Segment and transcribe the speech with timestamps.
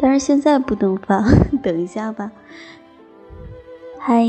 [0.00, 1.24] 但是现在不能发，
[1.60, 2.30] 等一下吧。
[3.98, 4.24] 嗨，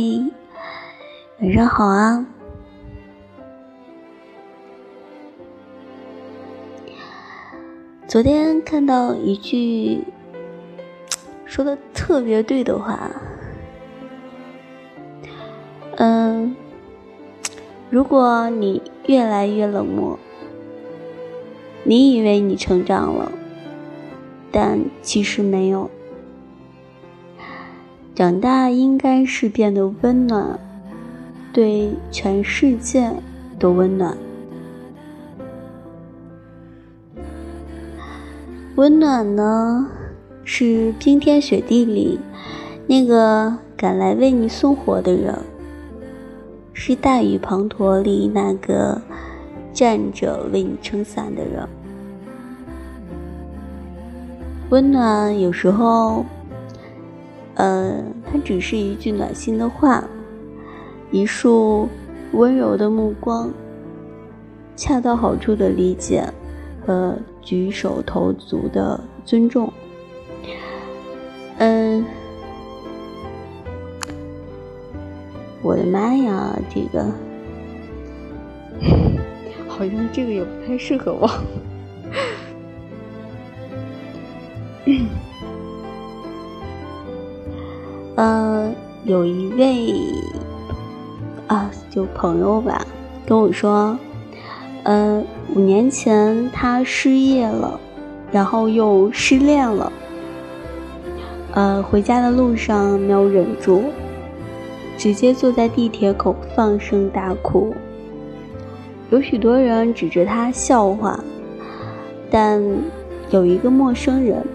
[1.40, 2.26] 晚上好啊！
[8.08, 10.04] 昨天看到一句
[11.46, 13.12] 说的特别对的话，
[15.98, 16.56] 嗯，
[17.92, 20.18] 如果你越来越冷漠，
[21.84, 23.32] 你以为你成长了。
[24.52, 25.90] 但其实没有，
[28.16, 30.60] 长大应该是变得温暖，
[31.54, 33.12] 对全世界
[33.60, 34.18] 都温暖。
[38.76, 39.88] 温暖呢，
[40.44, 42.20] 是冰天雪地里
[42.88, 45.38] 那个赶来为你送火的人，
[46.74, 49.02] 是大雨滂沱里那个
[49.74, 51.68] 站着为你撑伞的人。
[54.70, 56.24] 温暖有时候，
[57.56, 60.04] 呃，它只是一句暖心的话，
[61.10, 61.90] 一束
[62.34, 63.52] 温柔的目光，
[64.76, 66.24] 恰到好处的理解
[66.86, 69.74] 和举手投足的尊重。
[71.58, 72.06] 嗯，
[75.64, 77.04] 我的妈呀，这个
[79.68, 81.28] 好像这个也不太适合我。
[88.16, 88.74] 呃，
[89.06, 89.94] 有一位
[91.48, 92.86] 啊，就朋友吧，
[93.26, 93.98] 跟我说，
[94.84, 95.24] 呃，
[95.56, 97.80] 五年前他失业了，
[98.32, 99.92] 然后又失恋了，
[101.54, 103.84] 呃，回家的路上没有忍住，
[104.98, 107.74] 直接坐在地铁口放声大哭。
[109.12, 111.20] 有许多人指着他笑话，
[112.30, 112.62] 但
[113.32, 114.46] 有一个陌生人。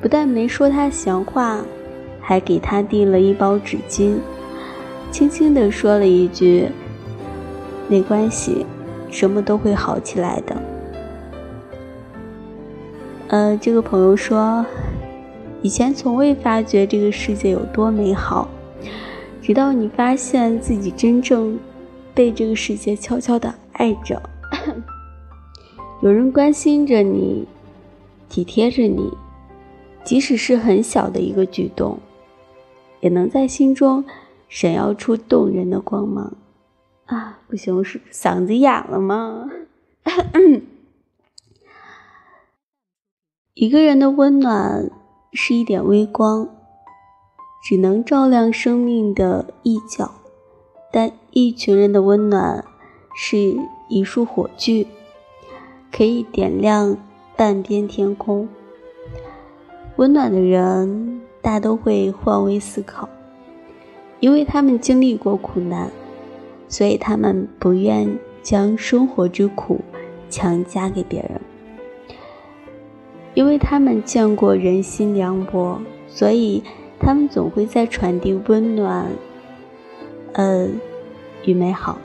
[0.00, 1.60] 不但没说他闲话，
[2.20, 4.16] 还给他递了一包纸巾，
[5.10, 6.68] 轻轻地说了一句
[7.86, 8.64] ：“没关系，
[9.10, 10.56] 什么都会好起来的。”
[13.28, 14.64] 呃，这个朋友说，
[15.60, 18.48] 以前从未发觉这个世界有多美好，
[19.42, 21.58] 直到你发现自己真正
[22.14, 24.20] 被这个世界悄悄的爱着，
[26.00, 27.46] 有人关心着你，
[28.30, 29.12] 体贴着你。
[30.04, 31.98] 即使是很小的一个举动，
[33.00, 34.04] 也能在心中
[34.48, 36.36] 闪耀出动人的光芒。
[37.06, 39.48] 啊，不行，是嗓子哑了吗？
[43.54, 44.90] 一个人的温暖
[45.32, 46.48] 是一点微光，
[47.62, 50.10] 只能照亮生命的一角；
[50.90, 52.64] 但一群人的温暖
[53.14, 53.56] 是
[53.88, 54.86] 一束火炬，
[55.92, 56.96] 可以点亮
[57.36, 58.48] 半边天空。
[60.00, 63.06] 温暖的人大都会换位思考，
[64.18, 65.90] 因为他们经历过苦难，
[66.68, 69.82] 所以他们不愿将生活之苦
[70.30, 71.38] 强加给别人；
[73.34, 75.78] 因为他们见过人心凉薄，
[76.08, 76.62] 所以
[76.98, 79.06] 他们总会在传递温暖，
[80.32, 80.66] 呃，
[81.44, 81.98] 与美好。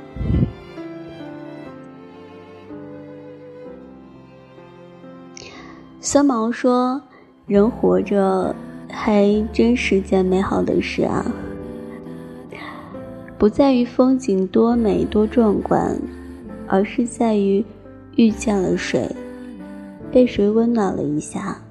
[6.01, 7.01] 三毛说。
[7.47, 8.56] 人活着，
[8.89, 11.23] 还真是件美好的事啊！
[13.38, 15.95] 不在于风景多美多壮观，
[16.66, 17.63] 而是在于
[18.16, 19.16] 遇见了谁，
[20.11, 21.61] 被谁温暖了一下，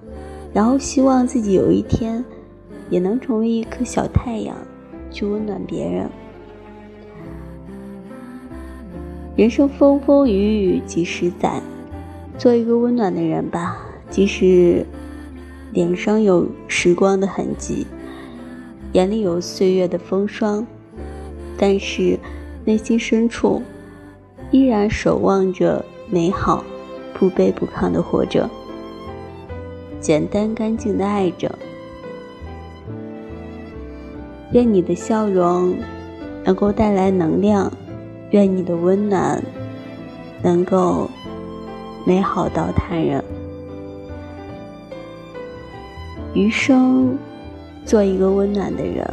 [0.52, 2.24] 然后希望自己有一天
[2.88, 4.56] 也能成为一颗小太阳，
[5.10, 6.08] 去温暖别人。
[9.34, 11.60] 人生风风雨雨几十载，
[12.38, 13.76] 做一个温暖的人吧，
[14.08, 14.86] 即使。
[15.74, 17.84] 脸上有时光的痕迹，
[18.92, 20.64] 眼里有岁月的风霜，
[21.58, 22.16] 但是
[22.64, 23.60] 内心深处
[24.52, 26.64] 依然守望着美好，
[27.12, 28.49] 不卑不亢的活着，
[30.00, 31.50] 简单干净的爱着。
[34.52, 35.75] 愿你的笑容
[36.44, 37.69] 能够带来能量，
[38.31, 39.43] 愿你的温暖
[40.40, 41.10] 能够
[42.06, 43.25] 美好到他人。
[46.34, 47.16] 余生，
[47.84, 49.06] 做一个温暖的人。